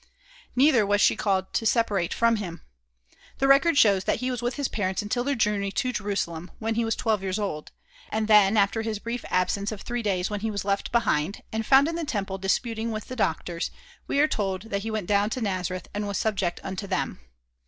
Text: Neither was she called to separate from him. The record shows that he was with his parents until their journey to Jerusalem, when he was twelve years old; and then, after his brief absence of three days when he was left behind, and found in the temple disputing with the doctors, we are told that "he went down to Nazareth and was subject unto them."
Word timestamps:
Neither 0.55 0.83
was 0.83 0.99
she 0.99 1.15
called 1.15 1.53
to 1.53 1.63
separate 1.63 2.11
from 2.11 2.37
him. 2.37 2.63
The 3.37 3.47
record 3.47 3.77
shows 3.77 4.05
that 4.05 4.19
he 4.19 4.31
was 4.31 4.41
with 4.41 4.55
his 4.55 4.67
parents 4.67 5.03
until 5.03 5.23
their 5.23 5.35
journey 5.35 5.71
to 5.73 5.93
Jerusalem, 5.93 6.49
when 6.57 6.73
he 6.73 6.83
was 6.83 6.95
twelve 6.95 7.21
years 7.21 7.37
old; 7.37 7.71
and 8.09 8.27
then, 8.27 8.57
after 8.57 8.81
his 8.81 8.97
brief 8.97 9.23
absence 9.29 9.71
of 9.71 9.81
three 9.83 10.01
days 10.01 10.27
when 10.27 10.39
he 10.39 10.49
was 10.49 10.65
left 10.65 10.91
behind, 10.91 11.43
and 11.53 11.67
found 11.67 11.87
in 11.87 11.93
the 11.97 12.03
temple 12.03 12.39
disputing 12.39 12.89
with 12.89 13.09
the 13.09 13.15
doctors, 13.15 13.69
we 14.07 14.19
are 14.19 14.27
told 14.27 14.71
that 14.71 14.81
"he 14.81 14.89
went 14.89 15.05
down 15.05 15.29
to 15.29 15.39
Nazareth 15.39 15.87
and 15.93 16.07
was 16.07 16.17
subject 16.17 16.59
unto 16.63 16.87
them." 16.87 17.19